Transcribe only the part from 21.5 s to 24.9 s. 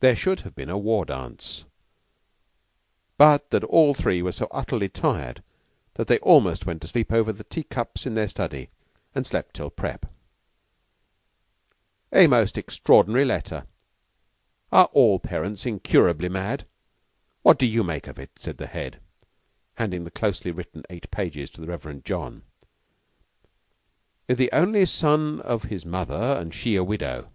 to the Reverend John. "'The only